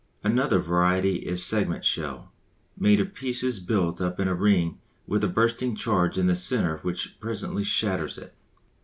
Another 0.23 0.57
variety 0.57 1.17
is 1.17 1.45
segment 1.45 1.85
shell, 1.85 2.31
made 2.75 2.99
of 2.99 3.13
pieces 3.13 3.59
built 3.59 4.01
up 4.01 4.19
in 4.19 4.27
a 4.27 4.33
ring 4.33 4.79
with 5.05 5.23
a 5.23 5.27
bursting 5.27 5.75
charge 5.75 6.17
in 6.17 6.25
the 6.25 6.35
centre 6.35 6.77
which 6.79 7.19
presently 7.19 7.63
shatters 7.63 8.17
it. 8.17 8.33